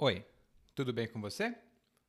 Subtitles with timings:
[0.00, 0.24] Oi,
[0.76, 1.56] tudo bem com você?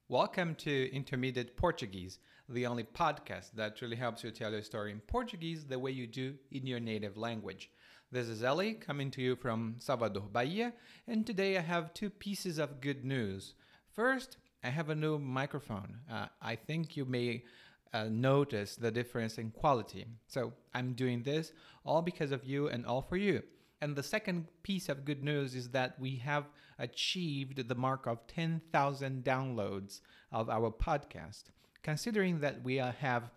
[0.07, 5.00] Welcome to Intermediate Portuguese, the only podcast that really helps you tell your story in
[5.00, 7.71] Portuguese the way you do in your native language.
[8.12, 10.71] This is Ellie coming to you from Salvador, Bahia,
[11.07, 13.55] and today I have two pieces of good news.
[13.91, 16.01] First, I have a new microphone.
[16.07, 17.43] Uh, I think you may
[17.91, 20.05] uh, notice the difference in quality.
[20.27, 21.53] So I'm doing this
[21.83, 23.41] all because of you and all for you.
[23.82, 28.27] And the second piece of good news is that we have achieved the mark of
[28.27, 31.44] 10,000 downloads of our podcast.
[31.81, 33.31] Considering that we have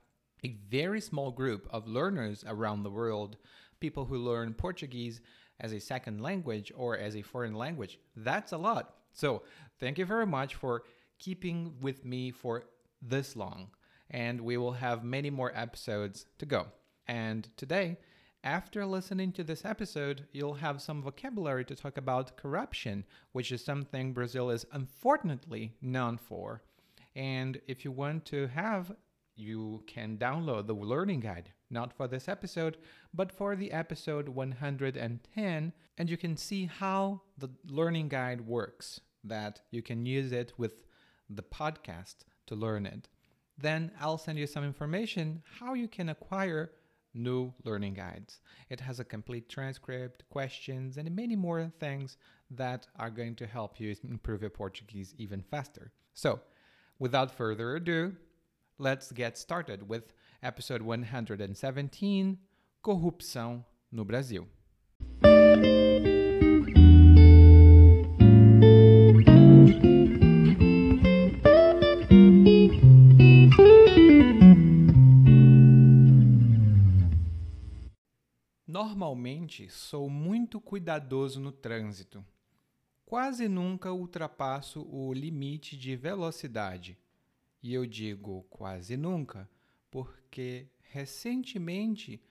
[0.45, 3.37] a very small group of learners around the world,
[3.79, 5.21] people who learn Portuguese
[5.61, 8.95] as a second language or as a foreign language, that's a lot.
[9.13, 9.43] So,
[9.79, 10.83] thank you very much for
[11.19, 12.65] keeping with me for
[13.01, 13.69] this long.
[14.11, 16.67] And we will have many more episodes to go.
[17.07, 17.99] And today,
[18.45, 23.65] after listening to this episode, you'll have some vocabulary to talk about corruption, which is
[23.65, 26.63] something Brazil is unfortunately known for.
[27.15, 28.93] And if you want to have,
[29.37, 32.79] you can download the learning guide, not for this episode,
[33.15, 39.61] but for the episode 110, and you can see how the learning guide works, that
[39.71, 40.85] you can use it with
[41.31, 43.09] the podcast to learn it.
[43.57, 46.73] Then I'll send you some information how you can acquire
[47.15, 48.41] new learning guides.
[48.69, 52.17] It has a complete transcript, questions, and many more things
[52.51, 55.93] that are going to help you improve your Portuguese even faster.
[56.15, 56.41] So,
[56.99, 58.15] without further ado,
[58.79, 62.39] let's get started with episode 117
[62.85, 64.47] Corrupção no Brasil.
[79.69, 82.25] Sou muito cuidadoso no trânsito.
[83.05, 86.99] Quase nunca ultrapasso o limite de velocidade.
[87.63, 89.49] E eu digo quase nunca
[89.91, 92.23] porque recentemente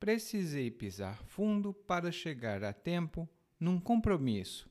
[0.00, 3.28] precisei pisar fundo para chegar a tempo
[3.60, 4.68] num compromisso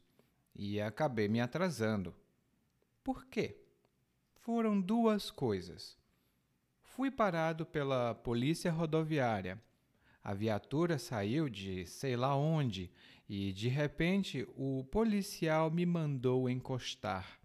[0.55, 2.13] e acabei me atrasando.
[3.03, 3.57] Por quê?
[4.35, 5.97] Foram duas coisas.
[6.81, 9.61] Fui parado pela polícia rodoviária
[10.23, 12.89] a viatura saiu de sei lá onde
[13.27, 17.39] e de repente o policial me mandou encostar.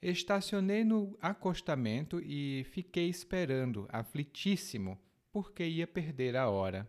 [0.00, 5.00] Estacionei no acostamento e fiquei esperando, aflitíssimo,
[5.32, 6.88] porque ia perder a hora.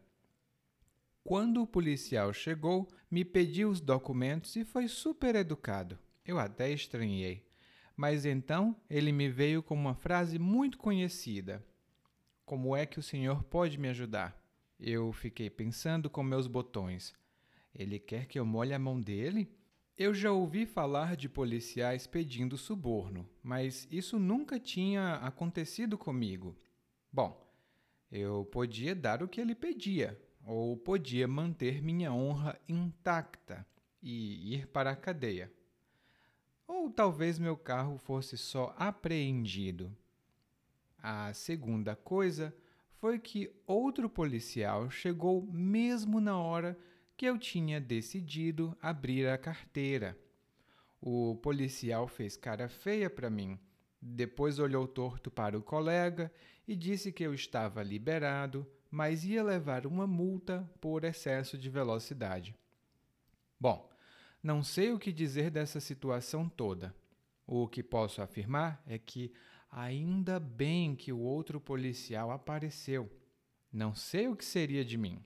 [1.23, 5.97] Quando o policial chegou, me pediu os documentos e foi super educado.
[6.23, 7.47] Eu até estranhei.
[7.95, 11.65] Mas então ele me veio com uma frase muito conhecida:
[12.45, 14.44] Como é que o senhor pode me ajudar?
[14.79, 17.13] Eu fiquei pensando com meus botões.
[17.73, 19.49] Ele quer que eu molhe a mão dele?
[19.97, 26.57] Eu já ouvi falar de policiais pedindo suborno, mas isso nunca tinha acontecido comigo.
[27.11, 27.41] Bom,
[28.11, 33.65] eu podia dar o que ele pedia, ou podia manter minha honra intacta
[34.01, 35.49] e ir para a cadeia.
[36.67, 39.95] Ou talvez meu carro fosse só apreendido.
[40.97, 42.53] A segunda coisa
[42.99, 46.77] foi que outro policial chegou mesmo na hora
[47.17, 50.17] que eu tinha decidido abrir a carteira.
[50.99, 53.59] O policial fez cara feia para mim,
[54.01, 56.31] depois olhou torto para o colega
[56.67, 62.55] e disse que eu estava liberado, mas ia levar uma multa por excesso de velocidade.
[63.59, 63.89] Bom,
[64.41, 66.95] não sei o que dizer dessa situação toda.
[67.47, 69.31] O que posso afirmar é que
[69.77, 73.11] Ainda bem que o outro policial apareceu.
[73.69, 75.21] Não sei o que seria de mim.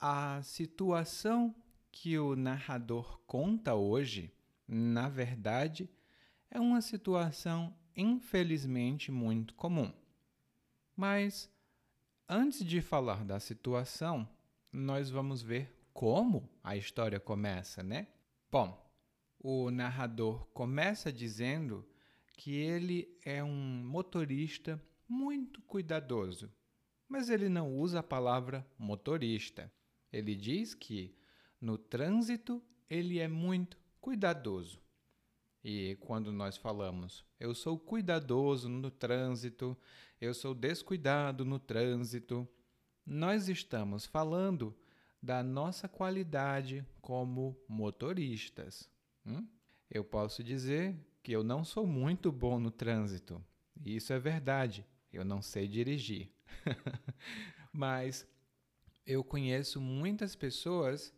[0.00, 1.54] A situação
[1.92, 4.32] que o narrador conta hoje,
[4.66, 5.90] na verdade,
[6.50, 9.92] é uma situação infelizmente muito comum.
[10.94, 11.50] Mas
[12.28, 14.28] antes de falar da situação,
[14.72, 18.08] nós vamos ver como a história começa, né?
[18.50, 18.86] Bom,
[19.38, 21.88] o narrador começa dizendo
[22.36, 26.52] que ele é um motorista muito cuidadoso,
[27.08, 29.72] mas ele não usa a palavra motorista.
[30.12, 31.16] Ele diz que
[31.60, 34.80] no trânsito ele é muito cuidadoso.
[35.68, 39.76] E quando nós falamos, eu sou cuidadoso no trânsito,
[40.20, 42.48] eu sou descuidado no trânsito,
[43.04, 44.78] nós estamos falando
[45.20, 48.88] da nossa qualidade como motoristas.
[49.26, 49.44] Hum?
[49.90, 53.44] Eu posso dizer que eu não sou muito bom no trânsito.
[53.84, 56.30] E isso é verdade, eu não sei dirigir.
[57.72, 58.24] Mas
[59.04, 61.12] eu conheço muitas pessoas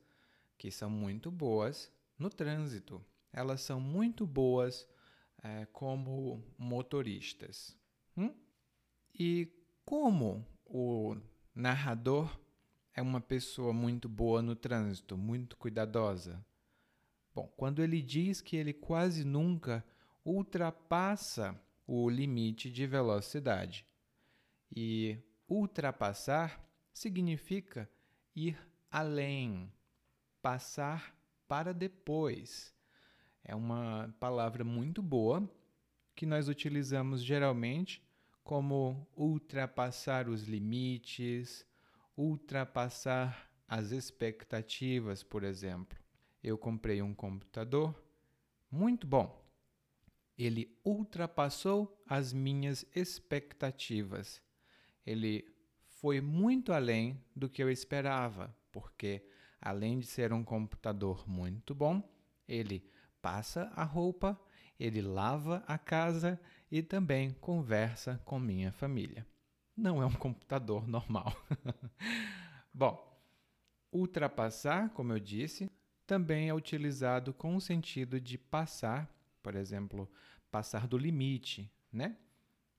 [0.57, 3.05] que são muito boas no trânsito.
[3.33, 4.89] Elas são muito boas
[5.43, 7.77] é, como motoristas.
[8.17, 8.35] Hum?
[9.15, 9.53] E
[9.85, 11.17] como o
[11.55, 12.39] narrador
[12.95, 16.45] é uma pessoa muito boa no trânsito, muito cuidadosa?
[17.35, 19.85] Bom, quando ele diz que ele quase nunca
[20.25, 23.87] ultrapassa o limite de velocidade.
[24.71, 27.89] E ultrapassar significa
[28.37, 28.59] ir
[28.91, 29.73] além,
[30.43, 31.17] passar
[31.49, 32.77] para depois.
[33.45, 35.49] É uma palavra muito boa
[36.15, 38.03] que nós utilizamos geralmente
[38.43, 41.67] como ultrapassar os limites,
[42.17, 45.99] ultrapassar as expectativas, por exemplo.
[46.43, 47.95] Eu comprei um computador
[48.71, 49.45] muito bom.
[50.37, 54.43] Ele ultrapassou as minhas expectativas.
[55.05, 55.45] Ele
[55.87, 59.25] foi muito além do que eu esperava, porque
[59.61, 62.03] além de ser um computador muito bom,
[62.47, 62.89] ele
[63.21, 64.39] passa a roupa,
[64.79, 69.27] ele lava a casa e também conversa com minha família.
[69.77, 71.33] Não é um computador normal.
[72.73, 73.21] bom,
[73.93, 75.71] ultrapassar, como eu disse,
[76.07, 79.09] também é utilizado com o sentido de passar,
[79.43, 80.11] por exemplo,
[80.51, 82.17] passar do limite, né?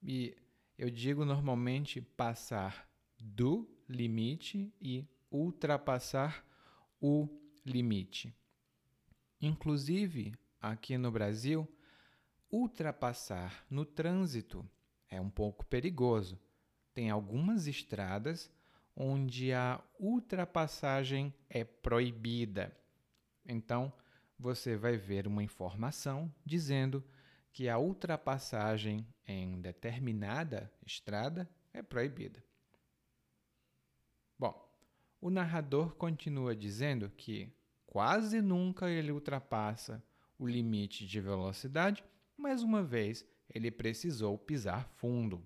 [0.02, 0.36] E
[0.78, 2.90] eu digo normalmente passar
[3.20, 6.46] do limite e ultrapassar
[7.02, 7.28] o
[7.66, 8.34] limite.
[9.42, 11.68] Inclusive, aqui no Brasil,
[12.52, 14.68] ultrapassar no trânsito
[15.08, 16.40] é um pouco perigoso.
[16.94, 18.52] Tem algumas estradas
[18.96, 22.76] onde a ultrapassagem é proibida.
[23.46, 23.94] Então,
[24.38, 27.04] você vai ver uma informação dizendo
[27.52, 32.44] que a ultrapassagem em determinada estrada é proibida.
[34.38, 34.70] Bom,
[35.22, 37.52] o narrador continua dizendo que
[37.90, 40.04] quase nunca ele ultrapassa
[40.38, 42.04] o limite de velocidade,
[42.38, 45.44] mas uma vez ele precisou pisar fundo.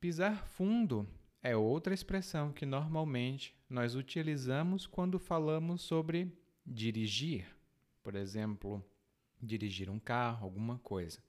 [0.00, 1.06] Pisar fundo
[1.42, 6.32] é outra expressão que normalmente nós utilizamos quando falamos sobre
[6.64, 7.46] dirigir.
[8.02, 8.82] Por exemplo,
[9.38, 11.22] dirigir um carro, alguma coisa.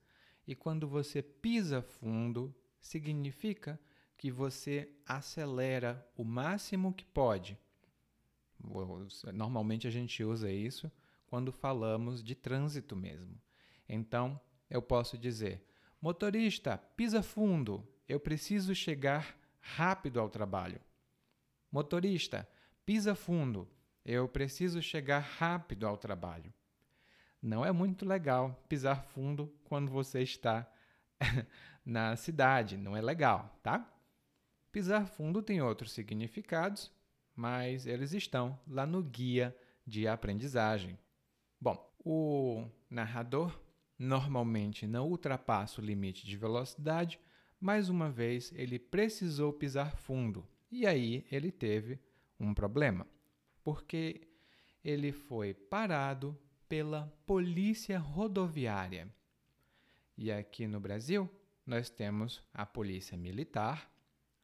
[0.47, 3.77] E quando você pisa fundo, significa
[4.15, 7.59] que você acelera o máximo que pode.
[9.33, 10.91] Normalmente a gente usa isso
[11.27, 13.39] quando falamos de trânsito mesmo.
[13.87, 15.65] Então, eu posso dizer:
[16.01, 20.79] motorista, pisa fundo, eu preciso chegar rápido ao trabalho.
[21.71, 22.47] Motorista,
[22.85, 23.67] pisa fundo,
[24.05, 26.53] eu preciso chegar rápido ao trabalho.
[27.41, 30.67] Não é muito legal pisar fundo quando você está
[31.85, 33.91] na cidade, não é legal, tá?
[34.71, 36.91] Pisar fundo tem outros significados,
[37.35, 39.55] mas eles estão lá no guia
[39.85, 40.97] de aprendizagem.
[41.59, 43.59] Bom, o narrador
[43.97, 47.19] normalmente não ultrapassa o limite de velocidade,
[47.59, 51.99] mais uma vez ele precisou pisar fundo e aí ele teve
[52.39, 53.07] um problema,
[53.63, 54.27] porque
[54.83, 56.37] ele foi parado
[56.67, 59.07] pela Polícia Rodoviária.
[60.17, 61.29] E aqui no Brasil,
[61.65, 63.91] nós temos a Polícia Militar,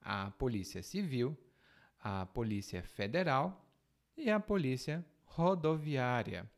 [0.02, 1.38] a Polícia Civil,
[2.02, 3.66] a Polícia Federal
[4.18, 6.50] e a Polícia Rodoviária.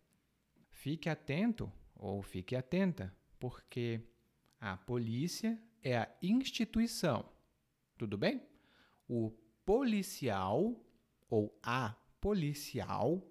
[0.70, 4.02] Fique atento ou fique atenta, porque
[4.60, 7.30] a polícia é a instituição,
[7.98, 8.42] tudo bem?
[9.08, 9.32] O
[9.66, 10.76] policial
[11.30, 13.22] ou a policial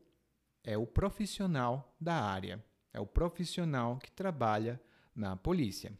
[0.62, 4.81] é o profissional da área, é o profissional que trabalha
[5.14, 5.92] na polícia.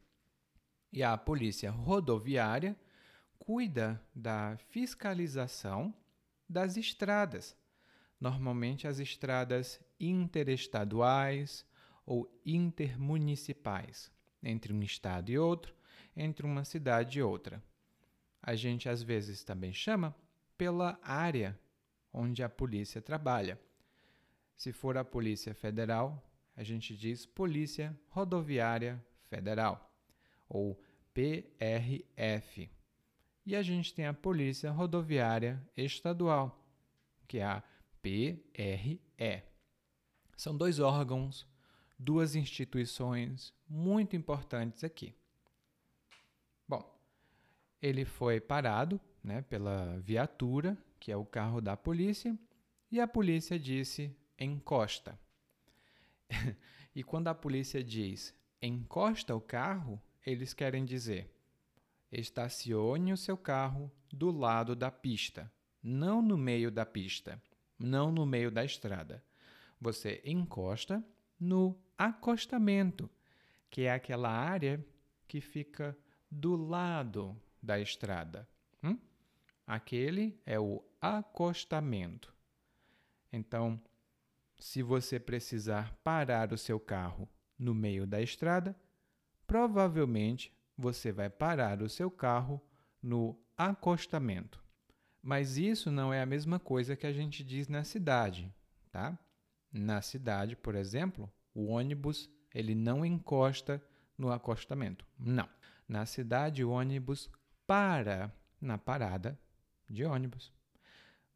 [0.93, 2.77] E a polícia rodoviária
[3.39, 5.95] cuida da fiscalização
[6.53, 7.57] das estradas,
[8.21, 11.65] normalmente as estradas interestaduais
[12.05, 15.75] ou intermunicipais, entre um estado e outro,
[16.17, 17.63] entre uma cidade e outra.
[18.43, 20.15] A gente às vezes também chama
[20.59, 21.59] pela área
[22.13, 23.59] onde a polícia trabalha.
[24.55, 26.23] Se for a Polícia Federal,
[26.55, 29.91] a gente diz Polícia Rodoviária Federal,
[30.49, 30.81] ou
[31.15, 32.71] PRF.
[33.45, 36.65] E a gente tem a Polícia Rodoviária Estadual,
[37.27, 37.63] que é a
[38.01, 39.01] PRE.
[40.37, 41.47] São dois órgãos,
[41.99, 45.15] duas instituições muito importantes aqui.
[46.69, 46.85] Bom,
[47.81, 52.39] ele foi parado né, pela viatura, que é o carro da polícia,
[52.91, 55.19] e a polícia disse encosta.
[56.95, 61.32] e quando a polícia diz encosta o carro, eles querem dizer
[62.13, 65.51] estacione o seu carro do lado da pista,
[65.83, 67.43] não no meio da pista,
[67.79, 69.25] não no meio da estrada.
[69.81, 71.03] Você encosta
[71.41, 73.11] no acostamento,
[73.71, 74.85] que é aquela área
[75.27, 75.97] que fica
[76.31, 78.49] do lado da estrada.
[78.83, 78.99] Hum?
[79.67, 82.33] Aquele é o acostamento.
[83.33, 83.81] Então,
[84.59, 87.29] se você precisar parar o seu carro
[87.59, 88.77] no meio da estrada,
[89.47, 92.61] provavelmente você vai parar o seu carro
[93.01, 94.61] no acostamento.
[95.23, 98.53] Mas isso não é a mesma coisa que a gente diz na cidade,
[98.91, 99.17] tá?
[99.73, 103.81] Na cidade, por exemplo, o ônibus ele não encosta
[104.19, 105.07] no acostamento.
[105.17, 105.49] Não.
[105.89, 107.31] Na cidade, o ônibus
[107.65, 109.39] para na parada
[109.89, 110.53] de ônibus.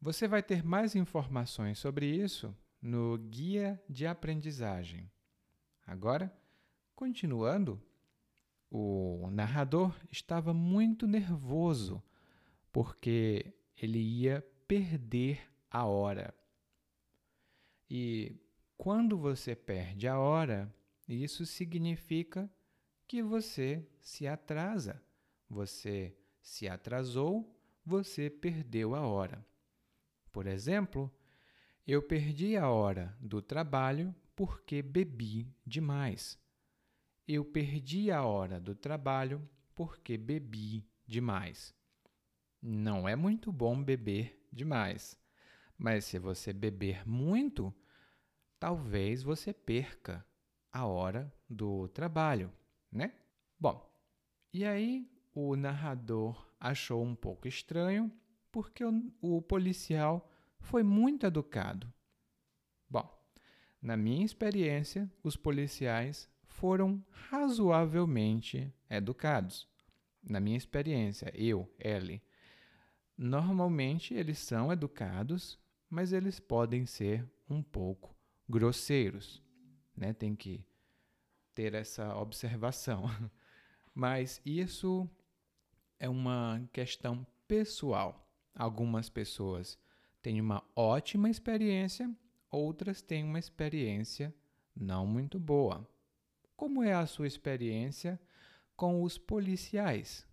[0.01, 5.09] Você vai ter mais informações sobre isso no Guia de Aprendizagem.
[5.85, 6.31] Agora,
[6.93, 7.81] continuando,
[8.69, 12.03] o narrador estava muito nervoso
[12.71, 16.33] porque ele ia perder a hora.
[17.89, 18.35] E
[18.77, 20.73] quando você perde a hora,
[21.07, 22.51] isso significa
[23.07, 25.01] que você se atrasa.
[25.49, 29.45] Você se atrasou, você perdeu a hora.
[30.31, 31.11] Por exemplo,
[31.85, 36.37] eu perdi a hora do trabalho porque bebi demais.
[37.27, 41.75] Eu perdi a hora do trabalho porque bebi demais.
[42.61, 45.19] Não é muito bom beber demais,
[45.77, 47.73] mas se você beber muito,
[48.57, 50.25] talvez você perca
[50.71, 52.49] a hora do trabalho,
[52.89, 53.13] né?
[53.59, 53.93] Bom,
[54.53, 58.09] e aí o narrador achou um pouco estranho
[58.51, 60.31] porque o, o policial
[60.61, 61.93] foi muito educado.
[62.89, 63.07] Bom,
[63.81, 69.67] na minha experiência, os policiais foram razoavelmente educados.
[70.23, 72.21] Na minha experiência, eu, Ellie,
[73.15, 78.15] normalmente eles são educados, mas eles podem ser um pouco
[78.49, 79.41] grosseiros,
[79.95, 80.13] né?
[80.13, 80.65] Tem que
[81.53, 83.03] ter essa observação.
[83.93, 85.09] Mas isso
[85.99, 88.29] é uma questão pessoal.
[88.53, 89.77] Algumas pessoas
[90.21, 92.11] têm uma ótima experiência,
[92.51, 94.33] outras têm uma experiência
[94.75, 95.87] não muito boa.
[96.57, 98.19] Como é a sua experiência
[98.75, 100.27] com os policiais?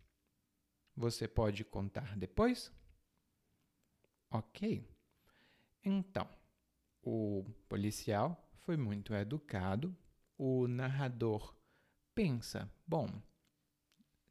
[0.97, 2.73] Você pode contar depois?
[4.31, 4.89] Ok.
[5.85, 6.27] Então,
[7.03, 9.95] o policial foi muito educado.
[10.39, 11.55] O narrador
[12.15, 13.07] pensa: bom,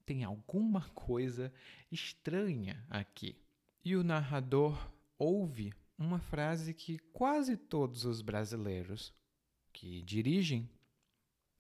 [0.03, 1.53] tem alguma coisa
[1.91, 3.39] estranha aqui.
[3.85, 9.13] E o narrador ouve uma frase que quase todos os brasileiros
[9.71, 10.67] que dirigem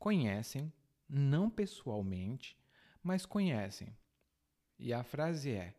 [0.03, 0.69] conhecem,
[1.07, 2.57] não pessoalmente,
[3.01, 3.95] mas conhecem.
[4.77, 5.73] E a frase é: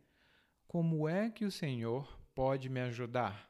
[0.67, 3.47] Como é que o Senhor pode me ajudar?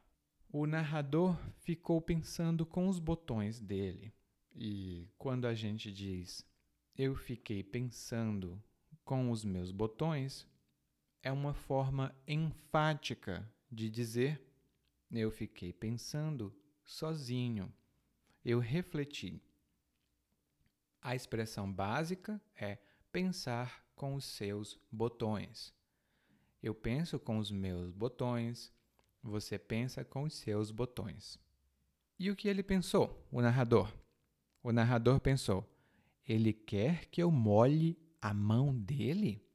[0.51, 4.13] O narrador ficou pensando com os botões dele.
[4.53, 6.45] E quando a gente diz
[6.97, 8.61] eu fiquei pensando
[9.05, 10.45] com os meus botões,
[11.23, 14.45] é uma forma enfática de dizer:
[15.09, 16.53] eu fiquei pensando
[16.83, 17.73] sozinho,
[18.43, 19.41] eu refleti.
[21.05, 22.79] A expressão básica é
[23.11, 25.71] pensar com os seus botões.
[26.63, 28.73] Eu penso com os meus botões,
[29.21, 31.37] você pensa com os seus botões.
[32.17, 33.93] E o que ele pensou, o narrador?
[34.63, 35.71] O narrador pensou:
[36.27, 39.47] ele quer que eu molhe a mão dele?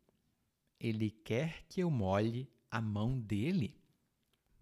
[0.79, 3.77] Ele quer que eu molhe a mão dele?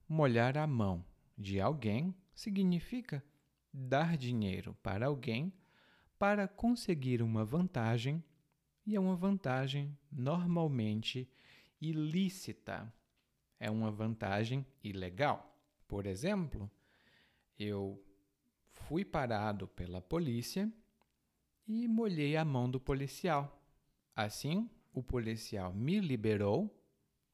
[0.09, 1.04] Molhar a mão
[1.37, 3.23] de alguém significa
[3.71, 5.52] dar dinheiro para alguém
[6.19, 8.23] para conseguir uma vantagem,
[8.85, 11.31] e é uma vantagem normalmente
[11.81, 12.93] ilícita.
[13.61, 15.57] É uma vantagem ilegal.
[15.87, 16.71] Por exemplo,
[17.59, 18.03] eu
[18.71, 20.73] fui parado pela polícia
[21.67, 23.63] e molhei a mão do policial.
[24.15, 26.75] Assim, o policial me liberou,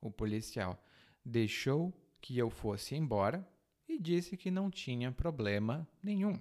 [0.01, 0.83] o policial
[1.25, 3.47] deixou que eu fosse embora
[3.89, 6.41] e disse que não tinha problema nenhum.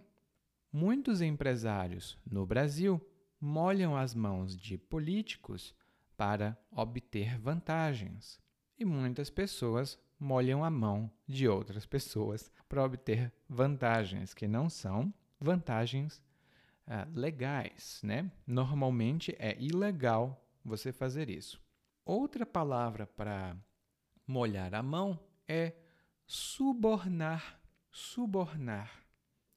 [0.76, 3.00] Muitos empresários no Brasil
[3.40, 5.72] molham as mãos de políticos
[6.18, 8.42] para obter vantagens,
[8.76, 15.14] e muitas pessoas molham a mão de outras pessoas para obter vantagens que não são
[15.40, 16.24] vantagens
[16.88, 18.32] ah, legais, né?
[18.48, 21.62] Normalmente é ilegal você fazer isso.
[22.04, 23.56] Outra palavra para
[24.26, 25.76] molhar a mão é
[26.26, 27.62] subornar.
[27.92, 29.03] Subornar.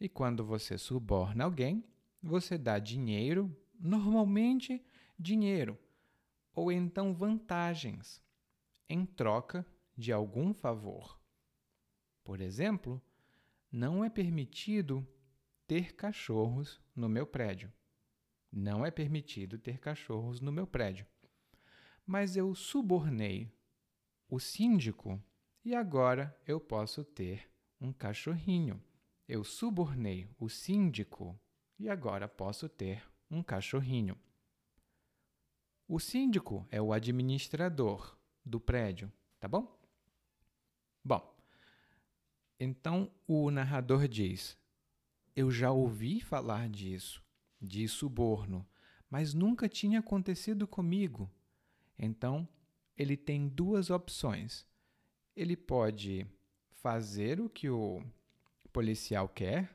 [0.01, 1.85] E quando você suborna alguém,
[2.23, 4.85] você dá dinheiro normalmente
[5.19, 5.79] dinheiro
[6.55, 8.23] ou então vantagens
[8.89, 11.21] em troca de algum favor.
[12.25, 13.01] Por exemplo,
[13.71, 15.07] não é permitido
[15.67, 17.73] ter cachorros no meu prédio.
[18.51, 21.07] Não é permitido ter cachorros no meu prédio.
[22.07, 23.53] Mas eu subornei
[24.29, 25.23] o síndico
[25.65, 27.51] e agora eu posso ter
[27.81, 28.83] um cachorrinho.
[29.29, 31.39] Eu subornei o síndico
[31.79, 34.17] e agora posso ter um cachorrinho.
[35.89, 39.77] O síndico é o administrador do prédio, tá bom?
[41.05, 41.37] Bom,
[42.59, 44.57] então o narrador diz:
[45.35, 47.23] Eu já ouvi falar disso,
[47.61, 48.67] de suborno,
[49.11, 51.31] mas nunca tinha acontecido comigo.
[51.99, 52.49] Então
[52.97, 54.67] ele tem duas opções.
[55.35, 56.27] Ele pode
[56.71, 58.03] fazer o que o
[58.77, 59.75] policial quer,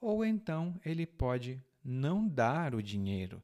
[0.00, 3.42] ou então ele pode não dar o dinheiro,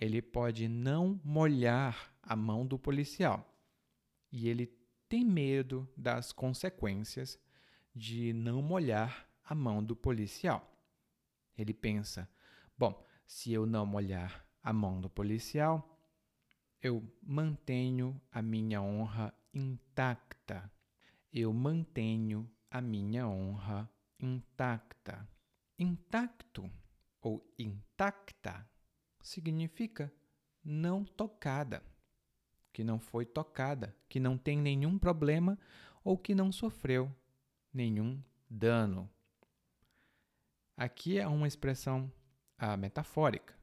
[0.00, 3.52] ele pode não molhar a mão do policial.
[4.30, 4.72] E ele
[5.08, 7.40] tem medo das consequências
[7.92, 10.80] de não molhar a mão do policial.
[11.58, 12.30] Ele pensa:
[12.78, 16.00] bom, se eu não molhar a mão do policial,
[16.80, 20.70] eu mantenho a minha honra intacta.
[21.32, 25.28] Eu mantenho a minha honra intacta.
[25.78, 26.70] Intacto
[27.20, 28.68] ou intacta
[29.22, 30.12] significa
[30.62, 31.82] não tocada,
[32.72, 35.58] que não foi tocada, que não tem nenhum problema
[36.04, 37.14] ou que não sofreu
[37.72, 39.08] nenhum dano.
[40.76, 42.10] Aqui é uma expressão
[42.58, 43.54] ah, metafórica.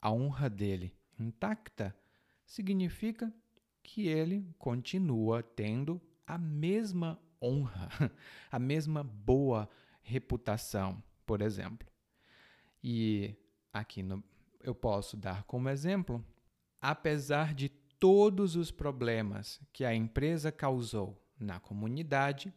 [0.00, 1.94] A honra dele intacta
[2.44, 3.32] significa
[3.82, 7.88] que ele continua tendo a mesma honra,
[8.50, 9.68] a mesma boa
[10.02, 11.88] reputação, por exemplo.
[12.82, 13.34] E
[13.72, 14.22] aqui no,
[14.60, 16.24] eu posso dar como exemplo,
[16.80, 22.52] apesar de todos os problemas que a empresa causou na comunidade,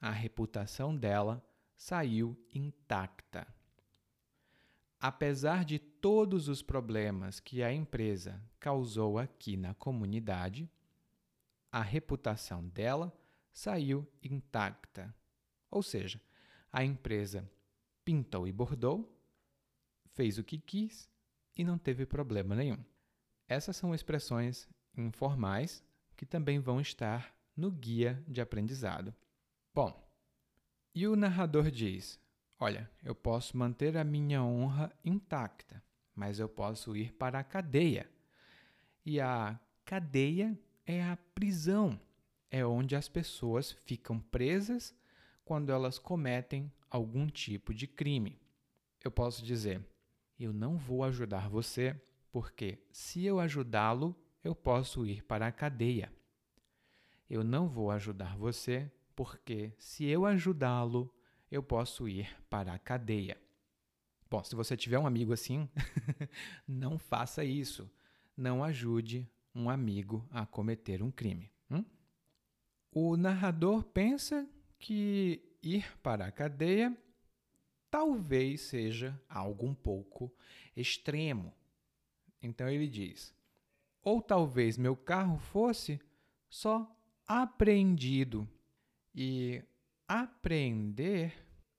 [0.00, 1.44] a reputação dela
[1.76, 3.46] saiu intacta.
[5.00, 10.68] Apesar de todos os problemas que a empresa causou aqui na comunidade,
[11.70, 13.12] a reputação dela
[13.52, 15.14] saiu intacta.
[15.70, 16.20] Ou seja,
[16.78, 17.50] a empresa
[18.04, 19.12] pintou e bordou,
[20.14, 21.10] fez o que quis
[21.56, 22.78] e não teve problema nenhum.
[23.48, 25.82] Essas são expressões informais
[26.16, 29.12] que também vão estar no guia de aprendizado.
[29.74, 30.08] Bom,
[30.94, 32.16] e o narrador diz:
[32.60, 35.82] Olha, eu posso manter a minha honra intacta,
[36.14, 38.08] mas eu posso ir para a cadeia.
[39.04, 42.00] E a cadeia é a prisão,
[42.48, 44.94] é onde as pessoas ficam presas
[45.48, 48.38] quando elas cometem algum tipo de crime.
[49.02, 49.82] Eu posso dizer:
[50.38, 51.98] Eu não vou ajudar você,
[52.30, 56.12] porque se eu ajudá-lo, eu posso ir para a cadeia.
[57.30, 61.10] Eu não vou ajudar você, porque se eu ajudá-lo,
[61.50, 63.40] eu posso ir para a cadeia.
[64.30, 65.66] Bom, se você tiver um amigo assim,
[66.68, 67.90] não faça isso.
[68.36, 71.50] Não ajude um amigo a cometer um crime.
[71.70, 71.82] Hum?
[72.92, 74.46] O narrador pensa
[74.78, 76.96] que ir para a cadeia
[77.90, 80.32] talvez seja algo um pouco
[80.76, 81.52] extremo.
[82.40, 83.34] Então ele diz:
[84.02, 86.00] ou talvez meu carro fosse
[86.48, 86.90] só
[87.26, 88.48] apreendido
[89.14, 89.62] e
[90.06, 91.34] apreender,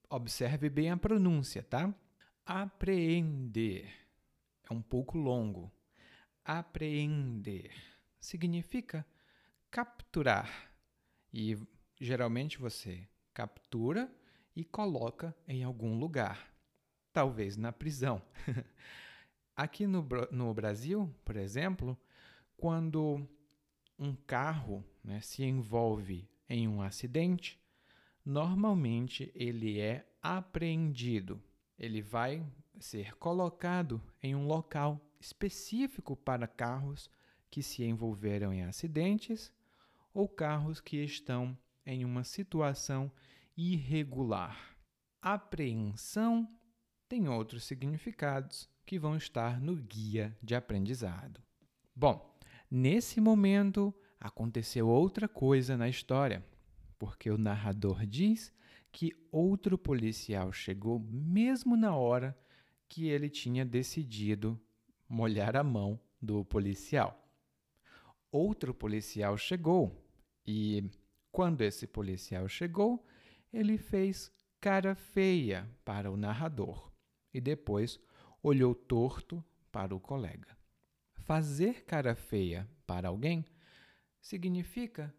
[0.10, 1.94] observe bem a pronúncia, tá?
[2.46, 3.92] Apreender
[4.70, 5.72] é um pouco longo.
[6.44, 7.72] Apreender
[8.20, 9.06] significa
[9.72, 10.72] capturar.
[11.34, 11.58] E
[12.00, 14.12] geralmente você captura
[14.56, 16.54] e coloca em algum lugar,
[17.14, 18.22] talvez na prisão.
[19.56, 21.98] Aqui no, no Brasil, por exemplo,
[22.56, 23.28] quando
[23.98, 27.60] um carro né, se envolve em um acidente,
[28.26, 31.42] normalmente ele é apreendido.
[31.78, 32.46] Ele vai
[32.80, 37.10] ser colocado em um local específico para carros
[37.50, 39.52] que se envolveram em acidentes
[40.14, 41.58] ou carros que estão
[41.90, 43.12] em uma situação
[43.58, 44.78] irregular.
[45.22, 46.48] Apreensão
[47.08, 51.42] tem outros significados que vão estar no guia de aprendizado.
[51.96, 52.38] Bom,
[52.70, 56.46] nesse momento aconteceu outra coisa na história,
[57.00, 58.54] porque o narrador diz
[58.92, 62.38] que outro policial chegou mesmo na hora
[62.88, 64.60] que ele tinha decidido
[65.08, 67.28] molhar a mão do policial.
[68.32, 70.06] Outro policial chegou
[70.46, 70.84] e,
[71.40, 73.02] quando esse policial chegou,
[73.54, 76.92] ele fez cara feia para o narrador
[77.34, 77.98] e depois
[78.44, 80.58] olhou torto para o colega.
[81.14, 83.46] Fazer cara feia para alguém
[84.20, 85.16] significa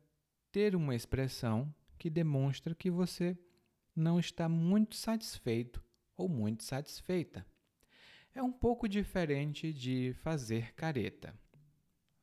[0.53, 3.35] ter uma expressão que demonstra que você
[3.97, 5.83] não está muito satisfeito
[6.19, 7.47] ou muito satisfeita.
[8.35, 11.35] É um pouco diferente de fazer careta.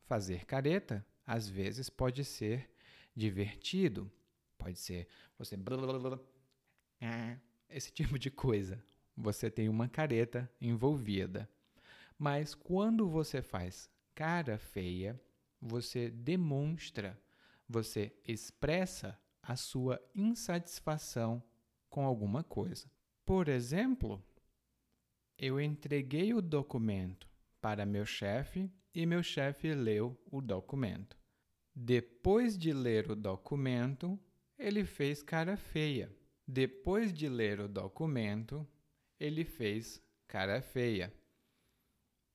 [0.04, 2.77] Fazer careta, às vezes, pode ser
[3.18, 4.12] divertido,
[4.60, 5.08] pode ser
[5.40, 5.58] você.
[7.68, 8.82] Esse tipo de coisa.
[9.16, 11.50] Você tem uma careta envolvida.
[12.20, 15.20] Mas quando você faz cara feia,
[15.60, 17.20] você demonstra,
[17.68, 21.42] você expressa a sua insatisfação
[21.90, 22.90] com alguma coisa.
[23.26, 24.24] Por exemplo,
[25.38, 27.28] eu entreguei o documento
[27.60, 31.18] para meu chefe e meu chefe leu o documento.
[31.80, 34.20] Depois de ler o documento,
[34.58, 36.12] ele fez cara feia.
[36.48, 38.68] Depois de ler o documento,
[39.20, 41.14] ele fez cara feia.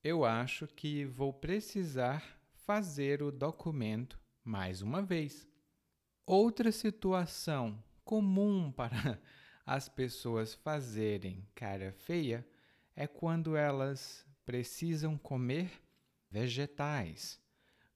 [0.01, 5.49] Eu acho que vou precisar fazer o documento mais uma vez.
[6.25, 9.21] Outra situação comum para
[9.67, 12.47] as pessoas fazerem cara feia
[12.95, 15.69] é quando elas precisam comer
[16.31, 17.42] vegetais,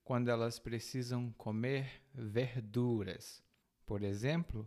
[0.07, 3.43] quando elas precisam comer verduras.
[3.85, 4.65] Por exemplo,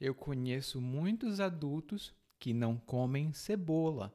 [0.00, 4.10] eu conheço muitos adultos que não comem cebola.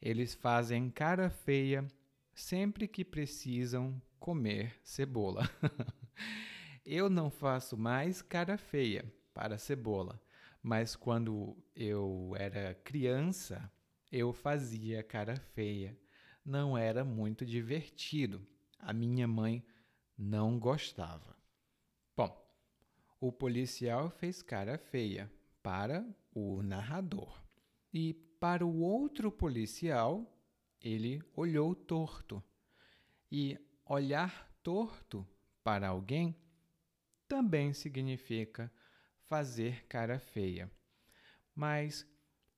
[0.00, 1.84] Eles fazem cara feia
[2.32, 5.42] sempre que precisam comer cebola.
[6.86, 10.22] eu não faço mais cara feia para cebola,
[10.62, 13.68] mas quando eu era criança,
[14.12, 15.98] eu fazia cara feia.
[16.44, 18.40] Não era muito divertido.
[18.78, 19.64] A minha mãe
[20.20, 21.34] não gostava.
[22.14, 22.46] Bom,
[23.18, 27.42] o policial fez cara feia para o narrador.
[27.90, 30.30] E para o outro policial,
[30.78, 32.42] ele olhou torto.
[33.32, 35.26] E olhar torto
[35.64, 36.36] para alguém
[37.26, 38.70] também significa
[39.22, 40.70] fazer cara feia.
[41.54, 42.06] Mas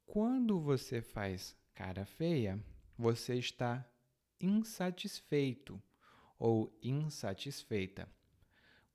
[0.05, 2.59] quando você faz cara feia,
[2.98, 3.88] você está
[4.40, 5.81] insatisfeito
[6.42, 8.09] ou insatisfeita.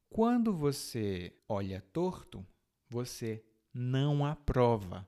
[0.10, 2.46] Quando você olha torto,
[2.90, 3.42] você
[3.74, 5.08] não aprova,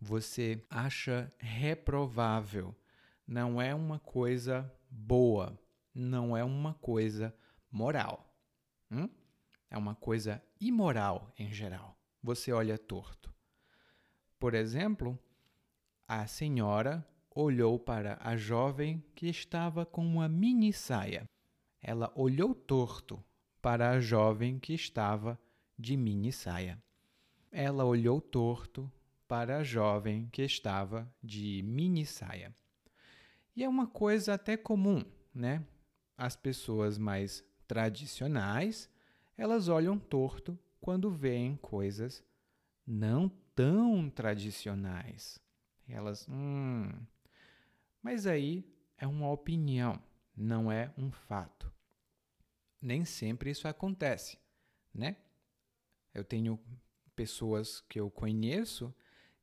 [0.00, 2.74] você acha reprovável.
[3.24, 5.56] Não é uma coisa boa,
[5.94, 7.32] não é uma coisa
[7.70, 8.34] moral.
[8.90, 9.08] Hum?
[9.70, 11.96] É uma coisa imoral em geral.
[12.20, 13.32] Você olha torto.
[14.40, 15.16] Por exemplo,
[16.08, 21.28] a senhora olhou para a jovem que estava com uma mini saia.
[21.82, 23.22] Ela olhou torto
[23.60, 25.38] para a jovem que estava
[25.78, 26.82] de mini saia.
[27.50, 28.90] Ela olhou torto
[29.26, 32.54] para a jovem que estava de mini saia.
[33.54, 35.02] E é uma coisa até comum,
[35.34, 35.64] né?
[36.16, 38.88] As pessoas mais tradicionais,
[39.36, 42.22] elas olham torto quando veem coisas
[42.86, 45.40] não tão tradicionais.
[45.88, 46.90] Elas, hum.
[48.02, 48.64] Mas aí
[48.96, 50.00] é uma opinião,
[50.36, 51.72] não é um fato.
[52.80, 54.38] Nem sempre isso acontece,
[54.92, 55.16] né?
[56.12, 56.60] Eu tenho
[57.14, 58.94] pessoas que eu conheço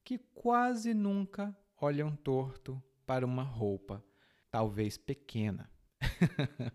[0.03, 4.03] que quase nunca olham torto para uma roupa,
[4.51, 5.69] talvez pequena.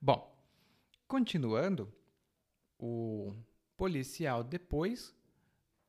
[0.00, 0.36] Bom,
[1.06, 1.92] continuando,
[2.78, 3.34] o
[3.76, 5.14] policial depois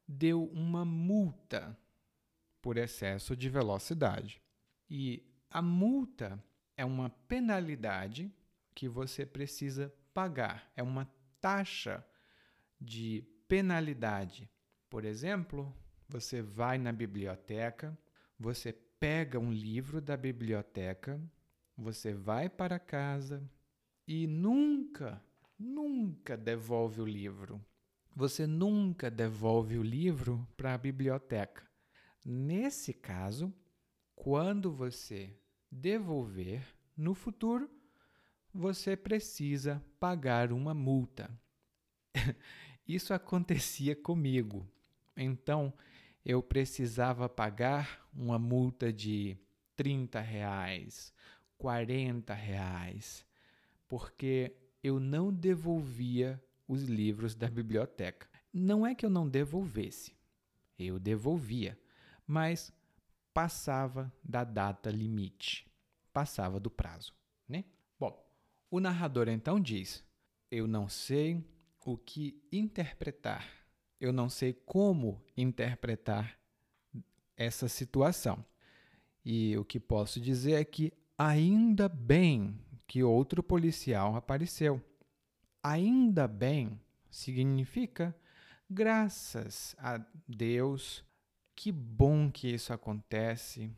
[0.08, 1.78] deu uma multa
[2.62, 4.42] por excesso de velocidade.
[4.90, 6.42] E a multa
[6.78, 8.32] é uma penalidade
[8.74, 11.12] que você precisa pagar, é uma
[11.42, 12.06] taxa
[12.80, 14.50] de penalidade.
[14.90, 15.76] Por exemplo,
[16.08, 17.98] você vai na biblioteca,
[18.40, 21.20] você pega um livro da biblioteca,
[21.76, 23.50] você vai para casa
[24.08, 25.22] e nunca,
[25.58, 27.64] nunca devolve o livro.
[28.16, 31.64] Você nunca devolve o livro para a biblioteca.
[32.26, 33.54] Nesse caso,
[34.16, 35.38] quando você
[35.72, 36.64] devolver
[36.96, 37.70] no futuro,
[38.54, 41.30] você precisa pagar uma multa.
[42.88, 44.68] Isso acontecia comigo.
[45.16, 45.74] Então,
[46.26, 49.38] eu precisava pagar uma multa de
[49.76, 51.14] 30 reais,
[51.58, 53.26] 40 reais,
[53.88, 58.28] porque eu não devolvia os livros da biblioteca.
[58.54, 60.16] Não é que eu não devolvesse,
[60.80, 61.78] eu devolvia
[62.28, 62.74] mas
[63.38, 65.72] passava da data limite,
[66.12, 67.14] passava do prazo,
[67.48, 67.66] né?
[68.00, 68.20] Bom,
[68.72, 70.04] o narrador então diz:
[70.50, 71.46] Eu não sei
[71.86, 73.48] o que interpretar,
[74.02, 76.36] eu não sei como interpretar
[77.36, 78.44] essa situação.
[79.24, 84.82] E o que posso dizer é que Ainda bem que outro policial apareceu.
[85.64, 88.16] Ainda bem significa
[88.68, 91.04] graças a Deus,
[91.58, 93.72] que bom que isso acontece.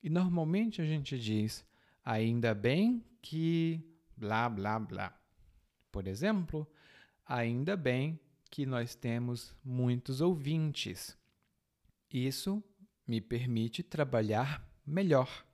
[0.00, 1.66] E normalmente a gente diz
[2.04, 3.84] ainda bem que
[4.16, 5.20] blá blá blá.
[5.90, 6.64] Por exemplo,
[7.26, 11.18] ainda bem que nós temos muitos ouvintes.
[12.08, 12.62] Isso
[13.04, 15.44] me permite trabalhar melhor.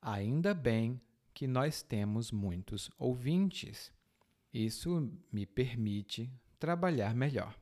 [0.00, 1.00] Ainda bem
[1.34, 3.92] que nós temos muitos ouvintes.
[4.54, 7.58] Isso me permite trabalhar melhor.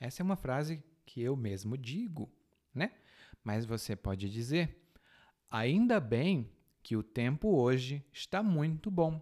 [0.00, 2.28] Essa é uma frase que eu mesmo digo,
[2.74, 2.92] né?
[3.42, 4.76] Mas você pode dizer:
[5.50, 6.50] ainda bem
[6.82, 9.20] que o tempo hoje está muito bom.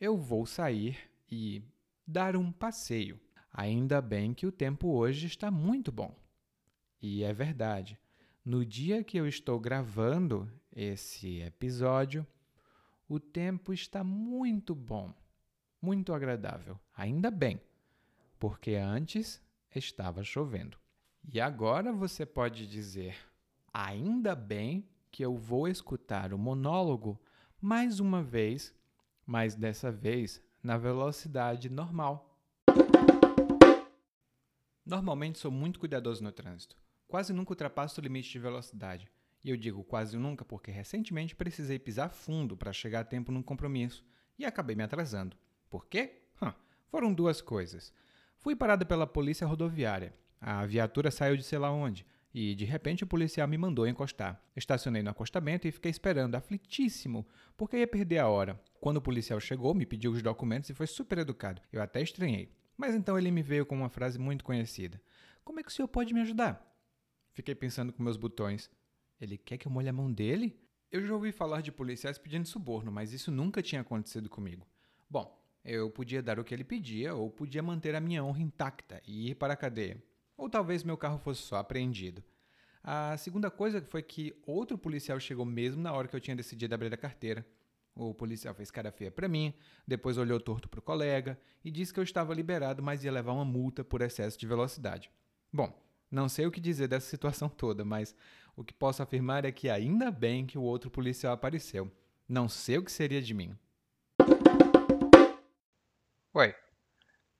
[0.00, 0.98] Eu vou sair
[1.30, 1.62] e
[2.06, 3.20] dar um passeio.
[3.52, 6.14] Ainda bem que o tempo hoje está muito bom.
[7.00, 7.98] E é verdade.
[8.44, 12.26] No dia que eu estou gravando esse episódio,
[13.08, 15.12] o tempo está muito bom,
[15.82, 16.78] muito agradável.
[16.96, 17.60] Ainda bem,
[18.38, 19.42] porque antes
[19.74, 20.78] estava chovendo.
[21.30, 23.14] E agora você pode dizer:
[23.72, 27.20] ainda bem que eu vou escutar o monólogo
[27.60, 28.74] mais uma vez,
[29.26, 32.34] mas dessa vez na velocidade normal.
[34.86, 36.78] Normalmente sou muito cuidadoso no trânsito.
[37.06, 39.06] Quase nunca ultrapasso o limite de velocidade.
[39.44, 43.42] E eu digo quase nunca porque recentemente precisei pisar fundo para chegar a tempo num
[43.42, 44.02] compromisso
[44.38, 45.36] e acabei me atrasando.
[45.68, 46.22] Por quê?
[46.40, 46.52] Hum,
[46.86, 47.92] foram duas coisas.
[48.38, 50.14] Fui parado pela polícia rodoviária.
[50.40, 54.40] A viatura saiu de sei lá onde e de repente o policial me mandou encostar.
[54.54, 58.60] Estacionei no acostamento e fiquei esperando, aflitíssimo, porque ia perder a hora.
[58.80, 61.62] Quando o policial chegou, me pediu os documentos e foi super educado.
[61.72, 62.52] Eu até estranhei.
[62.76, 65.00] Mas então ele me veio com uma frase muito conhecida:
[65.44, 66.64] Como é que o senhor pode me ajudar?
[67.32, 68.70] Fiquei pensando com meus botões.
[69.20, 70.56] Ele quer que eu molhe a mão dele?
[70.92, 74.66] Eu já ouvi falar de policiais pedindo suborno, mas isso nunca tinha acontecido comigo.
[75.10, 79.02] Bom, eu podia dar o que ele pedia ou podia manter a minha honra intacta
[79.04, 80.00] e ir para a cadeia.
[80.38, 82.22] Ou talvez meu carro fosse só apreendido.
[82.82, 86.74] A segunda coisa foi que outro policial chegou mesmo na hora que eu tinha decidido
[86.74, 87.44] abrir a carteira.
[87.94, 89.52] O policial fez cara feia para mim,
[89.84, 93.32] depois olhou torto para o colega e disse que eu estava liberado, mas ia levar
[93.32, 95.10] uma multa por excesso de velocidade.
[95.52, 95.76] Bom,
[96.08, 98.14] não sei o que dizer dessa situação toda, mas
[98.54, 101.90] o que posso afirmar é que ainda bem que o outro policial apareceu.
[102.28, 103.58] Não sei o que seria de mim.
[106.32, 106.54] Oi.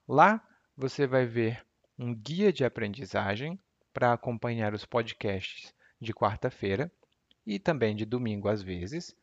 [0.06, 1.66] Lá você vai ver
[1.98, 3.58] um guia de aprendizagem
[3.94, 6.92] para acompanhar os podcasts de quarta-feira
[7.46, 9.14] e também de domingo às vezes,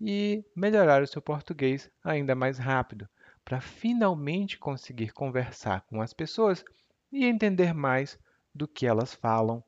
[0.00, 3.08] e melhorar o seu português ainda mais rápido,
[3.44, 6.64] para finalmente conseguir conversar com as pessoas
[7.10, 8.18] e entender mais
[8.54, 9.62] do que elas falam